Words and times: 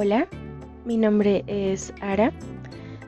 Hola, 0.00 0.28
mi 0.84 0.96
nombre 0.96 1.42
es 1.48 1.92
Ara. 2.00 2.32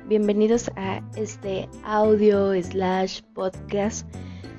Bienvenidos 0.09 0.73
a 0.75 1.09
este 1.15 1.69
audio 1.85 2.61
slash 2.61 3.21
podcast 3.33 4.13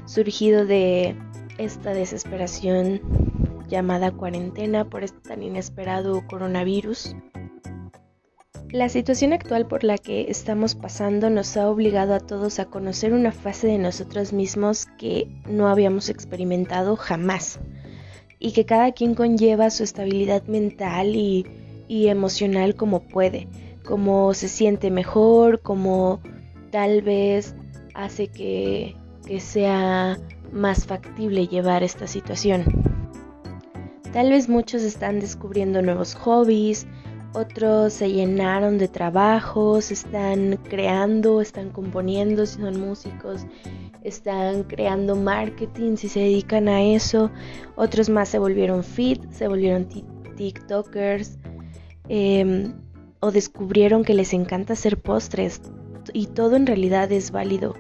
surgido 0.06 0.66
de 0.66 1.14
esta 1.58 1.94
desesperación 1.94 3.02
llamada 3.68 4.12
cuarentena 4.12 4.90
por 4.90 5.04
este 5.04 5.20
tan 5.28 5.44
inesperado 5.44 6.26
coronavirus. 6.26 7.18
La 8.70 8.88
situación 8.88 9.34
actual 9.34 9.68
por 9.68 9.84
la 9.84 9.98
que 9.98 10.32
estamos 10.32 10.76
pasando 10.76 11.30
nos 11.30 11.58
ha 11.58 11.70
obligado 11.70 12.14
a 12.14 12.22
todos 12.22 12.60
a 12.60 12.66
conocer 12.68 13.12
una 13.12 13.34
fase 13.34 13.68
de 13.68 13.78
nosotros 13.78 14.32
mismos 14.32 14.86
que 14.98 15.28
no 15.50 15.68
habíamos 15.68 16.08
experimentado 16.08 16.96
jamás 16.96 17.60
y 18.40 18.54
que 18.54 18.66
cada 18.66 18.94
quien 18.94 19.16
conlleva 19.16 19.70
su 19.70 19.84
estabilidad 19.84 20.44
mental 20.48 21.14
y, 21.18 21.46
emocional 21.92 22.76
como 22.76 23.02
puede, 23.02 23.48
como 23.84 24.34
se 24.34 24.48
siente 24.48 24.92
mejor, 24.92 25.62
como 25.62 26.22
tal 26.72 27.02
vez 27.02 27.56
hace 27.94 28.28
que, 28.28 28.96
que 29.26 29.40
sea 29.40 30.18
más 30.52 30.86
factible 30.86 31.48
llevar 31.48 31.84
esta 31.84 32.08
situación. 32.08 32.64
Tal 34.14 34.30
vez 34.30 34.50
muchos 34.50 34.84
están 34.84 35.20
descubriendo 35.20 35.82
nuevos 35.82 36.16
hobbies, 36.16 36.88
otros 37.34 37.94
se 37.94 38.12
llenaron 38.12 38.78
de 38.78 38.90
trabajos, 38.90 39.92
están 39.92 40.60
creando, 40.70 41.40
están 41.40 41.70
componiendo 41.70 42.46
si 42.46 42.60
son 42.60 42.80
músicos, 42.80 43.46
están 44.04 44.64
creando 44.64 45.16
marketing 45.16 45.96
si 45.96 46.10
se 46.10 46.20
dedican 46.20 46.68
a 46.68 46.82
eso, 46.82 47.32
otros 47.76 48.10
más 48.10 48.28
se 48.30 48.40
volvieron 48.40 48.84
fit, 48.84 49.32
se 49.32 49.48
volvieron 49.48 49.88
TikTokers 50.36 51.38
em, 52.14 52.74
o 53.22 53.32
descubrieron 53.32 54.04
que 54.04 54.14
les 54.14 54.34
encanta 54.34 54.74
hacer 54.74 54.98
postres 54.98 55.62
y 56.12 56.28
todo 56.28 56.58
en 56.58 56.68
realidad 56.68 57.10
es 57.10 57.32
válido. 57.32 57.74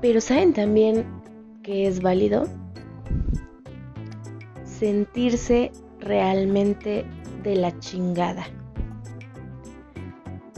Pero 0.00 0.20
¿saben 0.20 0.52
también 0.52 1.04
que 1.64 1.88
es 1.88 2.00
válido? 2.00 2.44
Sentirse 4.64 5.72
realmente 5.98 7.04
de 7.42 7.56
la 7.56 7.76
chingada. 7.80 8.46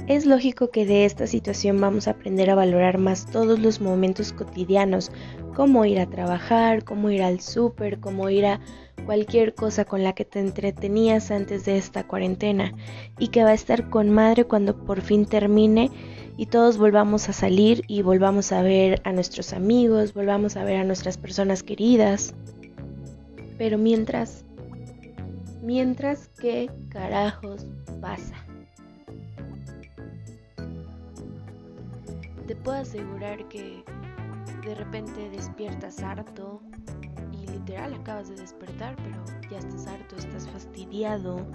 Es 0.06 0.26
lógico 0.26 0.68
que 0.68 0.84
de 0.84 1.06
esta 1.06 1.26
situación 1.26 1.80
vamos 1.80 2.06
a 2.06 2.10
aprender 2.10 2.50
a 2.50 2.54
valorar 2.54 2.98
más 2.98 3.24
todos 3.24 3.58
los 3.58 3.80
momentos 3.80 4.34
cotidianos, 4.34 5.10
como 5.56 5.86
ir 5.86 6.00
a 6.00 6.10
trabajar, 6.10 6.84
como 6.84 7.08
ir 7.08 7.22
al 7.22 7.40
súper, 7.40 7.98
como 7.98 8.28
ir 8.28 8.44
a 8.44 8.60
cualquier 9.04 9.54
cosa 9.54 9.84
con 9.84 10.02
la 10.02 10.14
que 10.14 10.24
te 10.24 10.40
entretenías 10.40 11.30
antes 11.30 11.64
de 11.64 11.76
esta 11.76 12.06
cuarentena 12.06 12.72
y 13.18 13.28
que 13.28 13.44
va 13.44 13.50
a 13.50 13.54
estar 13.54 13.90
con 13.90 14.10
madre 14.10 14.44
cuando 14.44 14.76
por 14.76 15.00
fin 15.00 15.26
termine 15.26 15.90
y 16.36 16.46
todos 16.46 16.78
volvamos 16.78 17.28
a 17.28 17.32
salir 17.32 17.84
y 17.86 18.02
volvamos 18.02 18.52
a 18.52 18.62
ver 18.62 19.00
a 19.04 19.12
nuestros 19.12 19.52
amigos, 19.52 20.14
volvamos 20.14 20.56
a 20.56 20.64
ver 20.64 20.76
a 20.76 20.84
nuestras 20.84 21.18
personas 21.18 21.62
queridas. 21.62 22.34
Pero 23.56 23.78
mientras 23.78 24.44
Mientras, 25.64 26.28
¿qué 26.42 26.70
carajos 26.90 27.66
pasa? 28.02 28.34
Te 32.46 32.54
puedo 32.54 32.76
asegurar 32.76 33.48
que 33.48 33.82
de 34.62 34.74
repente 34.74 35.30
despiertas 35.30 36.02
harto 36.02 36.60
literal 37.64 37.94
acabas 37.94 38.28
de 38.28 38.36
despertar, 38.36 38.94
pero 38.96 39.24
ya 39.50 39.56
estás 39.56 39.86
harto, 39.86 40.16
estás 40.16 40.46
fastidiado, 40.50 41.46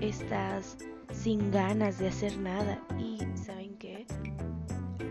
estás 0.00 0.76
sin 1.10 1.50
ganas 1.50 1.98
de 1.98 2.06
hacer 2.08 2.38
nada 2.38 2.80
y 2.96 3.18
¿saben 3.34 3.76
qué? 3.76 4.06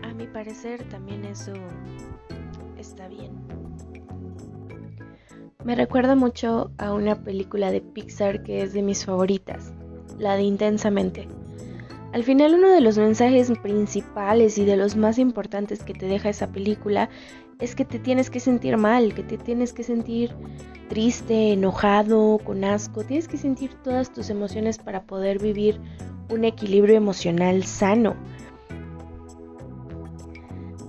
A 0.02 0.14
mi 0.14 0.26
parecer 0.26 0.82
también 0.88 1.26
eso 1.26 1.52
está 2.78 3.08
bien. 3.08 3.32
Me 5.64 5.74
recuerda 5.74 6.14
mucho 6.14 6.70
a 6.78 6.94
una 6.94 7.22
película 7.22 7.70
de 7.70 7.82
Pixar 7.82 8.42
que 8.42 8.62
es 8.62 8.72
de 8.72 8.80
mis 8.80 9.04
favoritas, 9.04 9.74
la 10.18 10.36
de 10.36 10.44
Intensamente. 10.44 11.28
Al 12.14 12.24
final 12.24 12.54
uno 12.54 12.70
de 12.70 12.80
los 12.80 12.96
mensajes 12.96 13.52
principales 13.62 14.56
y 14.56 14.64
de 14.64 14.78
los 14.78 14.96
más 14.96 15.18
importantes 15.18 15.82
que 15.82 15.92
te 15.92 16.06
deja 16.06 16.30
esa 16.30 16.46
película 16.46 17.10
es 17.60 17.74
que 17.74 17.84
te 17.84 17.98
tienes 17.98 18.30
que 18.30 18.40
sentir 18.40 18.76
mal, 18.76 19.14
que 19.14 19.22
te 19.22 19.38
tienes 19.38 19.72
que 19.72 19.82
sentir 19.82 20.34
triste, 20.88 21.52
enojado, 21.52 22.38
con 22.44 22.64
asco, 22.64 23.04
tienes 23.04 23.28
que 23.28 23.38
sentir 23.38 23.74
todas 23.82 24.12
tus 24.12 24.30
emociones 24.30 24.78
para 24.78 25.02
poder 25.02 25.38
vivir 25.38 25.80
un 26.30 26.44
equilibrio 26.44 26.96
emocional 26.96 27.64
sano. 27.64 28.14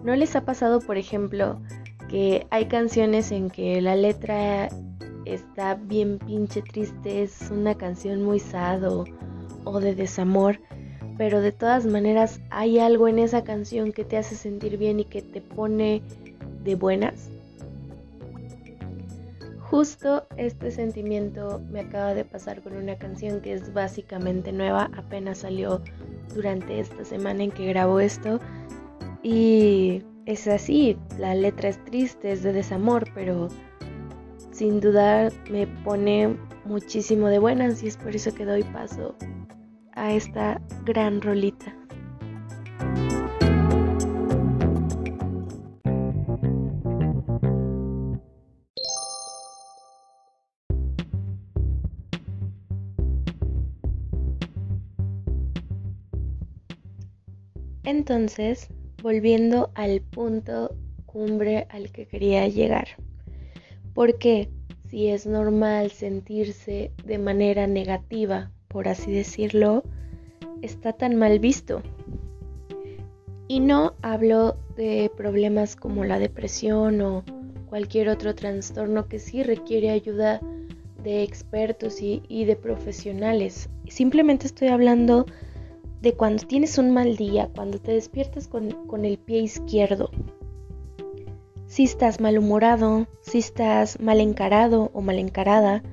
¿No 0.03 0.16
les 0.16 0.35
ha 0.35 0.45
pasado, 0.45 0.79
por 0.79 0.97
ejemplo, 0.97 1.59
que 2.09 2.47
hay 2.50 2.66
canciones 2.66 3.31
en 3.31 3.49
que 3.49 3.81
la 3.81 3.95
letra 3.95 4.69
está 5.25 5.75
bien 5.75 6.19
pinche 6.19 6.61
triste, 6.61 7.23
es 7.23 7.49
una 7.51 7.75
canción 7.75 8.23
muy 8.23 8.39
sad 8.39 8.84
o, 8.85 9.05
de 9.81 9.95
desamor, 9.95 10.61
pero 11.17 11.41
de 11.41 11.51
todas 11.51 11.85
maneras 11.85 12.39
hay 12.49 12.79
algo 12.79 13.09
en 13.09 13.19
esa 13.19 13.44
canción 13.44 13.91
que 13.91 14.05
te 14.05 14.16
hace 14.16 14.35
sentir 14.35 14.78
bien 14.78 15.01
y 15.01 15.05
que 15.05 15.22
te 15.22 15.41
pone 15.41 16.01
de 16.67 16.75
buenas. 16.75 17.29
Justo 19.69 20.28
este 20.38 20.69
sentimiento 20.72 21.61
me 21.72 21.79
acaba 21.81 22.13
de 22.13 22.23
pasar 22.23 22.61
con 22.61 22.75
una 22.75 22.97
canción 22.97 23.41
que 23.41 23.53
es 23.53 23.73
básicamente 23.73 24.51
nueva, 24.51 24.89
apenas 24.95 25.39
salió 25.39 25.81
durante 26.35 26.79
esta 26.79 27.03
semana 27.03 27.44
en 27.44 27.51
que 27.51 27.67
grabo 27.67 28.00
esto 28.00 28.39
y 29.23 30.03
es 30.25 30.47
así, 30.47 30.97
la 31.17 31.35
letra 31.35 31.69
es 31.69 31.83
triste, 31.85 32.31
es 32.31 32.44
de 32.44 32.53
desamor, 32.53 33.05
pero 33.13 33.47
sin 34.51 34.79
dudar 34.79 35.31
me 35.49 35.67
pone 35.67 36.38
muchísimo 36.66 37.28
de 37.28 37.39
buenas 37.39 37.81
y 37.84 37.88
es 37.88 37.97
por 37.97 38.16
eso 38.16 38.34
que 38.34 38.45
doy 38.45 38.63
paso 38.63 39.16
a 39.94 40.11
esta 40.13 40.61
gran 40.85 41.22
rolita. 41.22 41.77
Entonces, 57.88 58.68
volviendo 59.02 59.72
al 59.74 60.02
punto 60.02 60.75
cumbre 61.06 61.68
al 61.70 61.90
que 61.90 62.06
quería 62.06 62.46
llegar. 62.50 62.90
Porque 63.94 64.50
si 64.90 65.08
es 65.08 65.25
normal 65.25 65.92
sentirse 65.92 66.92
de 67.06 67.18
manera 67.18 67.66
negativa, 67.66 68.52
por 68.68 68.90
así 68.90 69.09
decirlo, 69.14 69.84
está 70.62 70.92
tan 70.92 71.16
mal 71.16 71.40
visto. 71.40 71.81
Y 73.47 73.62
no 73.62 73.94
hablo 74.02 74.58
de 74.76 75.09
problemas 75.16 75.78
como 75.78 76.03
la 76.03 76.20
depresión 76.20 77.00
o 77.00 77.24
cualquier 77.70 78.09
otro 78.09 78.36
trastorno 78.36 79.08
que 79.08 79.18
sí 79.18 79.44
requiere 79.44 79.92
ayuda 79.92 80.42
de 81.02 81.24
expertos 81.24 82.02
y, 82.02 82.22
y 82.28 82.44
de 82.44 82.58
profesionales. 82.58 83.70
Simplemente 83.88 84.46
estoy 84.46 84.68
hablando 84.68 85.24
de 85.24 85.47
cuando 86.18 86.46
tienes 86.46 86.78
un 86.78 86.91
mal 86.91 87.18
día, 87.18 87.50
cuando 87.56 87.80
te 87.80 87.91
despiertas 87.91 88.47
con, 88.47 89.06
el 89.06 89.18
pie 89.18 89.40
izquierdo. 89.40 90.09
Si 91.66 91.84
estás 91.84 92.22
malhumorado, 92.22 93.08
si 93.22 93.40
estás 93.40 93.99
mal 93.99 94.22
encarado 94.22 94.90
o 94.94 95.02
mal 95.02 95.20
encarada, 95.20 95.84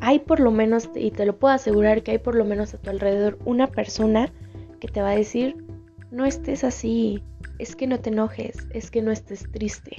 hay 0.00 0.18
por 0.18 0.40
lo 0.40 0.50
menos, 0.50 0.90
y 0.94 1.10
te 1.10 1.24
lo 1.24 1.38
puedo 1.38 1.54
asegurar 1.54 2.02
que 2.02 2.12
hay 2.12 2.18
por 2.18 2.34
lo 2.34 2.44
menos 2.44 2.74
a 2.74 2.78
tu 2.78 2.90
alrededor 2.90 3.38
una 3.44 3.68
persona 3.68 4.32
que 4.80 4.88
te 4.88 5.02
va 5.02 5.10
a 5.10 5.16
decir, 5.16 5.64
no 6.10 6.24
estés 6.24 6.64
así, 6.64 7.22
es 7.58 7.76
que 7.76 7.86
no 7.86 8.00
te 8.00 8.10
enojes, 8.10 8.66
es 8.70 8.90
que 8.90 9.02
no 9.02 9.12
estés 9.12 9.50
triste. 9.52 9.96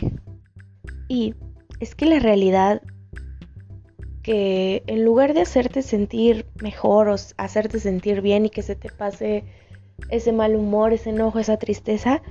Y 1.08 1.34
es 1.80 1.96
que 1.96 2.06
la 2.06 2.20
realidad 2.20 2.82
que 4.28 4.84
en 4.88 5.06
lugar 5.06 5.34
de 5.34 5.40
hacerte 5.40 5.82
sentir 5.82 6.46
mejor 6.62 7.08
o 7.08 7.16
hacerte 7.38 7.80
sentir 7.80 8.20
bien 8.20 8.46
y 8.46 8.50
que 8.50 8.62
se 8.62 8.76
te 8.76 8.90
pase 8.90 9.46
ese 10.10 10.34
mal 10.34 10.54
humor, 10.58 10.92
ese 10.92 11.12
enojo, 11.12 11.40
esa 11.40 11.56
tristeza, 11.56 12.22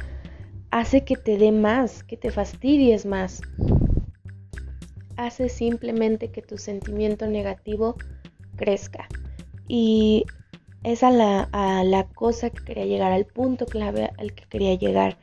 hace 0.71 1.07
que 1.07 1.17
te 1.17 1.39
dé 1.39 1.53
más, 1.53 2.05
que 2.05 2.19
te 2.19 2.31
fastidies 2.31 3.07
más. 3.07 3.41
Hace 5.17 5.49
simplemente 5.49 6.31
que 6.31 6.43
tu 6.43 6.59
sentimiento 6.59 7.29
negativo 7.29 7.97
crezca. 8.57 9.09
Y 9.67 10.27
es 10.83 11.03
a 11.03 11.11
la, 11.11 11.49
la 11.83 12.09
cosa 12.09 12.51
que 12.51 12.63
quería 12.63 12.85
llegar, 12.85 13.13
al 13.13 13.25
punto 13.25 13.65
clave 13.65 14.11
al 14.19 14.35
que 14.35 14.45
quería 14.45 14.75
llegar. 14.75 15.17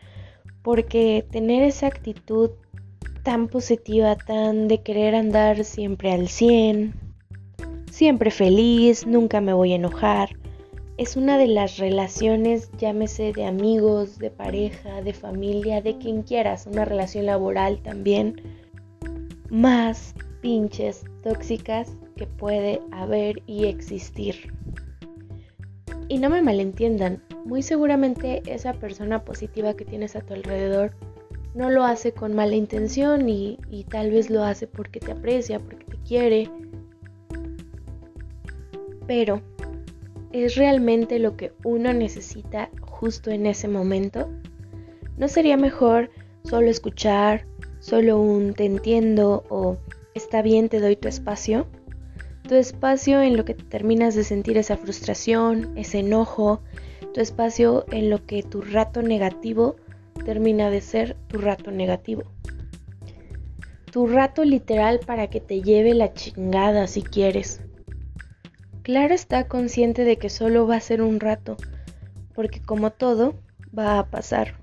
Porque 0.64 1.24
tener 1.30 1.62
esa 1.62 1.86
actitud 1.86 2.50
tan 3.24 3.48
positiva, 3.48 4.16
tan 4.18 4.68
de 4.68 4.82
querer 4.82 5.16
andar 5.16 5.64
siempre 5.64 6.12
al 6.12 6.28
100, 6.28 6.94
siempre 7.90 8.32
feliz, 8.32 9.08
nunca 9.08 9.40
me 9.40 9.54
voy 9.54 9.72
a 9.72 9.78
enojar. 9.78 10.30
Es 10.98 11.16
una 11.16 11.38
de 11.38 11.48
las 11.48 11.78
relaciones, 11.78 12.70
llámese 12.78 13.32
de 13.32 13.46
amigos, 13.46 14.20
de 14.20 14.30
pareja, 14.30 15.02
de 15.02 15.14
familia, 15.14 15.82
de 15.82 15.98
quien 15.98 16.22
quieras, 16.22 16.68
una 16.68 16.86
relación 16.86 17.26
laboral 17.26 17.82
también, 17.82 18.42
más 19.50 20.14
pinches 20.42 21.06
tóxicas 21.24 21.96
que 22.18 22.28
puede 22.28 22.82
haber 22.92 23.42
y 23.48 23.66
existir. 23.66 24.54
Y 26.10 26.18
no 26.20 26.30
me 26.30 26.42
malentiendan, 26.42 27.24
muy 27.46 27.64
seguramente 27.64 28.44
esa 28.46 28.74
persona 28.74 29.24
positiva 29.24 29.74
que 29.74 29.86
tienes 29.86 30.16
a 30.16 30.22
tu 30.22 30.34
alrededor 30.34 30.94
no 31.54 31.70
lo 31.70 31.84
hace 31.84 32.14
con 32.14 32.34
mala 32.34 32.56
intención 32.56 33.30
y, 33.30 33.58
tal 33.90 34.12
vez 34.12 34.30
lo 34.30 34.44
hace 34.44 34.68
porque 34.68 35.00
te 35.00 35.12
aprecia, 35.12 35.60
porque 35.60 35.86
te 35.86 35.98
quiere. 35.98 36.50
Pero, 39.06 39.42
¿es 40.32 40.56
realmente 40.56 41.20
lo 41.20 41.38
que 41.38 41.54
uno 41.64 41.94
necesita 41.94 42.70
justo 42.82 43.30
en 43.30 43.46
ese 43.46 43.68
momento? 43.68 44.30
¿No 45.18 45.28
sería 45.28 45.58
mejor 45.58 46.10
solo 46.44 46.70
escuchar, 46.70 47.46
solo 47.80 48.20
un 48.20 48.54
te 48.54 48.66
entiendo 48.66 49.44
o 49.50 49.78
está 50.16 50.42
bien, 50.42 50.70
te 50.70 50.80
doy 50.80 50.96
tu 50.96 51.08
espacio? 51.08 51.68
Tu 52.48 52.56
espacio 52.56 53.22
en 53.22 53.38
lo 53.38 53.46
que 53.46 53.54
terminas 53.54 54.16
de 54.16 54.24
sentir 54.24 54.58
esa 54.58 54.76
frustración, 54.76 55.72
ese 55.78 56.00
enojo, 56.00 56.62
tu 57.14 57.22
espacio 57.22 57.86
en 57.92 58.10
lo 58.10 58.26
que 58.26 58.42
tu 58.42 58.62
rato 58.62 59.02
negativo 59.02 59.76
termina 60.24 60.70
de 60.70 60.82
ser 60.82 61.16
tu 61.28 61.38
rato 61.38 61.72
negativo. 61.72 62.24
Tu 63.92 64.08
rato 64.08 64.44
literal 64.44 65.00
para 65.06 65.30
que 65.30 65.40
te 65.40 65.62
lleve 65.62 65.94
la 65.94 66.14
chingada 66.14 66.88
si 66.88 67.04
quieres. 67.04 67.62
Claro 68.82 69.14
está 69.14 69.48
consciente 69.48 70.04
de 70.04 70.18
que 70.18 70.30
solo 70.30 70.68
va 70.68 70.76
a 70.76 70.82
ser 70.82 71.02
un 71.02 71.20
rato, 71.20 71.58
porque 72.34 72.62
como 72.62 72.92
todo, 72.92 73.36
va 73.78 74.00
a 74.00 74.10
pasar. 74.10 74.60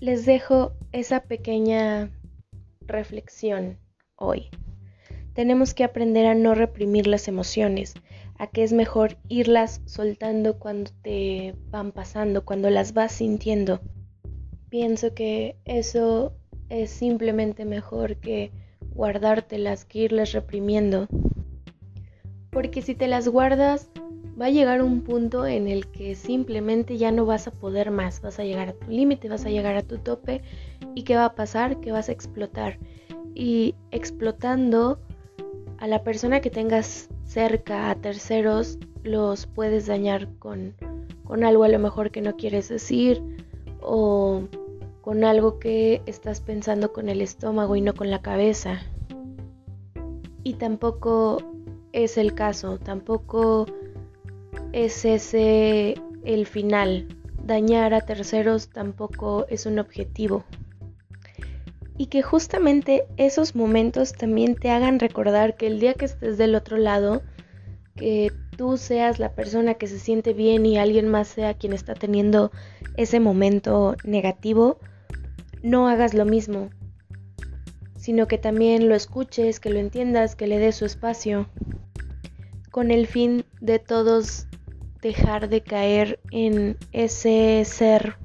Les 0.00 0.26
dejo 0.26 0.72
esa 0.92 1.22
pequeña 1.22 2.10
reflexión 2.80 3.78
hoy. 4.16 4.48
Tenemos 5.34 5.74
que 5.74 5.84
aprender 5.84 6.26
a 6.26 6.34
no 6.34 6.54
reprimir 6.54 7.06
las 7.06 7.28
emociones, 7.28 7.94
a 8.38 8.46
que 8.48 8.62
es 8.62 8.72
mejor 8.72 9.16
irlas 9.28 9.80
soltando 9.84 10.58
cuando 10.58 10.90
te 11.02 11.54
van 11.70 11.92
pasando, 11.92 12.44
cuando 12.44 12.70
las 12.70 12.94
vas 12.94 13.12
sintiendo. 13.12 13.80
Pienso 14.68 15.14
que 15.14 15.56
eso 15.64 16.34
es 16.68 16.90
simplemente 16.90 17.64
mejor 17.64 18.16
que 18.16 18.50
guardártelas, 18.94 19.84
que 19.84 20.00
irlas 20.00 20.32
reprimiendo. 20.32 21.08
Porque 22.50 22.82
si 22.82 22.94
te 22.94 23.08
las 23.08 23.28
guardas, 23.28 23.90
va 24.40 24.46
a 24.46 24.50
llegar 24.50 24.82
un 24.82 25.02
punto 25.02 25.46
en 25.46 25.68
el 25.68 25.86
que 25.88 26.14
simplemente 26.14 26.96
ya 26.96 27.12
no 27.12 27.26
vas 27.26 27.46
a 27.46 27.52
poder 27.52 27.90
más, 27.90 28.20
vas 28.20 28.38
a 28.38 28.44
llegar 28.44 28.68
a 28.68 28.72
tu 28.72 28.90
límite, 28.90 29.28
vas 29.28 29.44
a 29.44 29.50
llegar 29.50 29.76
a 29.76 29.82
tu 29.82 29.98
tope 29.98 30.42
y 30.94 31.02
¿qué 31.02 31.16
va 31.16 31.26
a 31.26 31.34
pasar? 31.34 31.80
Que 31.80 31.92
vas 31.92 32.08
a 32.08 32.12
explotar. 32.12 32.78
Y 33.34 33.74
explotando 33.90 35.00
a 35.78 35.86
la 35.86 36.04
persona 36.04 36.40
que 36.40 36.50
tengas 36.50 37.08
cerca, 37.26 37.90
a 37.90 37.94
terceros, 37.96 38.78
los 39.02 39.46
puedes 39.46 39.86
dañar 39.86 40.28
con, 40.38 40.74
con 41.24 41.44
algo 41.44 41.64
a 41.64 41.68
lo 41.68 41.78
mejor 41.78 42.10
que 42.10 42.20
no 42.20 42.36
quieres 42.36 42.68
decir 42.68 43.22
o 43.80 44.42
con 45.00 45.24
algo 45.24 45.58
que 45.58 46.02
estás 46.06 46.40
pensando 46.40 46.92
con 46.92 47.08
el 47.08 47.20
estómago 47.20 47.76
y 47.76 47.80
no 47.80 47.94
con 47.94 48.10
la 48.10 48.22
cabeza. 48.22 48.80
Y 50.42 50.54
tampoco 50.54 51.42
es 51.92 52.16
el 52.16 52.34
caso, 52.34 52.78
tampoco 52.78 53.66
es 54.72 55.04
ese 55.04 55.94
el 56.24 56.46
final. 56.46 57.06
Dañar 57.44 57.92
a 57.92 58.00
terceros 58.00 58.70
tampoco 58.70 59.46
es 59.48 59.66
un 59.66 59.78
objetivo. 59.78 60.44
Y 61.96 62.06
que 62.06 62.22
justamente 62.22 63.06
esos 63.16 63.54
momentos 63.54 64.12
también 64.12 64.56
te 64.56 64.70
hagan 64.70 64.98
recordar 64.98 65.56
que 65.56 65.66
el 65.66 65.80
día 65.80 65.94
que 65.94 66.06
estés 66.06 66.38
del 66.38 66.54
otro 66.54 66.76
lado, 66.76 67.22
que 67.94 68.32
tú 68.56 68.76
seas 68.76 69.18
la 69.18 69.34
persona 69.34 69.74
que 69.74 69.86
se 69.86 69.98
siente 69.98 70.32
bien 70.32 70.66
y 70.66 70.78
alguien 70.78 71.08
más 71.08 71.28
sea 71.28 71.54
quien 71.54 71.72
está 71.72 71.94
teniendo 71.94 72.50
ese 72.96 73.20
momento 73.20 73.96
negativo, 74.04 74.78
no 75.62 75.88
hagas 75.88 76.14
lo 76.14 76.24
mismo, 76.24 76.70
sino 77.96 78.26
que 78.26 78.38
también 78.38 78.88
lo 78.88 78.94
escuches, 78.94 79.60
que 79.60 79.70
lo 79.70 79.78
entiendas, 79.78 80.36
que 80.36 80.46
le 80.46 80.58
des 80.58 80.76
su 80.76 80.84
espacio 80.84 81.48
con 82.70 82.90
el 82.90 83.06
fin 83.06 83.44
de 83.60 83.78
todos 83.78 84.46
dejar 85.00 85.48
de 85.48 85.62
caer 85.62 86.18
en 86.32 86.76
ese 86.92 87.62
ser 87.64 88.16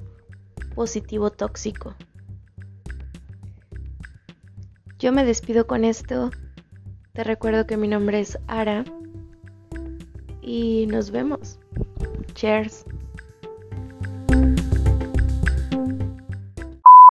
positivo 0.74 1.30
tóxico. 1.30 1.94
Yo 5.00 5.12
me 5.12 5.24
despido 5.24 5.66
con 5.66 5.86
esto. 5.86 6.30
Te 7.14 7.24
recuerdo 7.24 7.66
que 7.66 7.78
mi 7.78 7.88
nombre 7.88 8.20
es 8.20 8.38
Ara. 8.48 8.84
Y 10.42 10.86
nos 10.88 11.10
vemos. 11.10 11.58
Cheers. 12.34 12.84